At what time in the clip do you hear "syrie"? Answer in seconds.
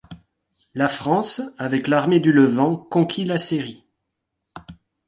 3.37-3.85